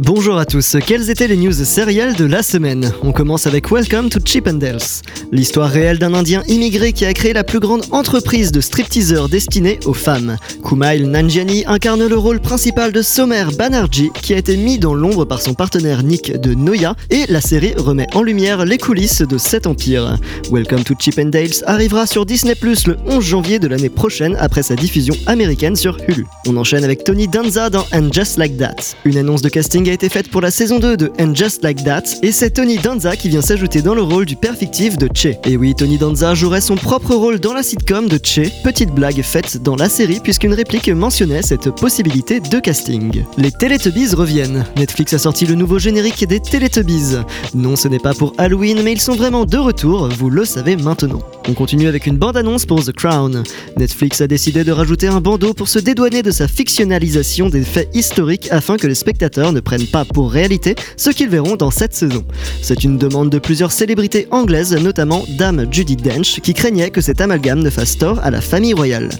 [0.00, 4.10] Bonjour à tous, quelles étaient les news sérielles de la semaine On commence avec Welcome
[4.10, 8.60] to Chippendales, l'histoire réelle d'un Indien immigré qui a créé la plus grande entreprise de
[8.60, 10.36] stripteaseurs destinée aux femmes.
[10.64, 15.24] Kumail Nanjiani incarne le rôle principal de Somer Banerjee qui a été mis dans l'ombre
[15.24, 19.36] par son partenaire Nick de Noya et la série remet en lumière les coulisses de
[19.36, 20.16] cet empire.
[20.52, 24.76] Welcome to Chippendales arrivera sur Disney Plus le 11 janvier de l'année prochaine après sa
[24.76, 26.24] diffusion américaine sur Hulu.
[26.46, 29.92] On enchaîne avec Tony Danza dans And Just Like That, une annonce de casting a
[29.92, 33.16] été faite pour la saison 2 de And Just Like That, et c'est Tony Danza
[33.16, 35.36] qui vient s'ajouter dans le rôle du père fictif de Che.
[35.46, 39.22] Et oui, Tony Danza jouerait son propre rôle dans la sitcom de Che, petite blague
[39.22, 43.24] faite dans la série puisqu'une réplique mentionnait cette possibilité de casting.
[43.36, 44.64] Les Teletubbies reviennent.
[44.76, 47.16] Netflix a sorti le nouveau générique des Teletubbies.
[47.54, 50.76] Non, ce n'est pas pour Halloween, mais ils sont vraiment de retour, vous le savez
[50.76, 51.20] maintenant.
[51.48, 53.42] On continue avec une bande-annonce pour The Crown.
[53.78, 57.88] Netflix a décidé de rajouter un bandeau pour se dédouaner de sa fictionnalisation des faits
[57.94, 61.94] historiques afin que les spectateurs ne prennent pas pour réalité ce qu'ils verront dans cette
[61.94, 62.24] saison.
[62.62, 67.20] C'est une demande de plusieurs célébrités anglaises, notamment Dame Judy Dench, qui craignait que cet
[67.20, 69.10] amalgame ne fasse tort à la famille royale.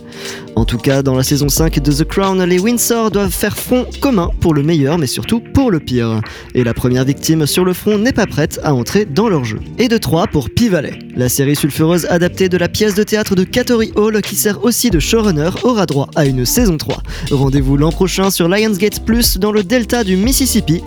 [0.56, 3.86] En tout cas, dans la saison 5 de The Crown, les Windsor doivent faire front
[4.00, 6.20] commun pour le meilleur, mais surtout pour le pire.
[6.54, 9.60] Et la première victime sur le front n'est pas prête à entrer dans leur jeu.
[9.78, 10.98] Et de 3 pour Pivalet.
[11.14, 14.90] La série sulfureuse adaptée de la pièce de théâtre de Cattery Hall, qui sert aussi
[14.90, 17.02] de showrunner, aura droit à une saison 3.
[17.30, 20.37] Rendez-vous l'an prochain sur Lionsgate Plus dans le delta du Mississippi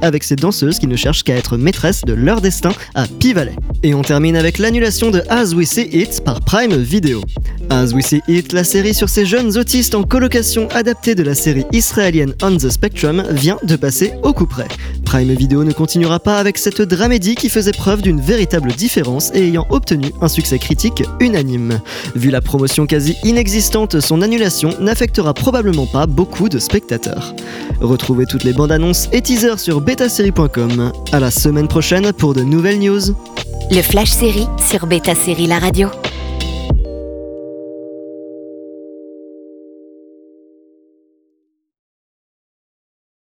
[0.02, 3.55] avec ces danseuses qui ne cherchent qu'à être maîtresses de leur destin à Pivalet.
[3.83, 7.21] Et on termine avec l'annulation de As We See It par Prime Video.
[7.69, 11.35] As We See It, la série sur ces jeunes autistes en colocation adaptée de la
[11.35, 14.47] série israélienne On the Spectrum, vient de passer au coup.
[15.12, 19.50] Prime Video ne continuera pas avec cette dramédie qui faisait preuve d'une véritable différence et
[19.50, 21.81] ayant obtenu un succès critique unanime.
[22.16, 27.36] Vu la promotion quasi inexistante, son annulation n'affectera probablement pas beaucoup de spectateurs.
[27.81, 30.94] Retrouvez toutes les bandes annonces et teasers sur betasérie.com.
[31.12, 33.02] À la semaine prochaine pour de nouvelles news.
[33.69, 35.90] Le Flash Série sur Beta Série La Radio.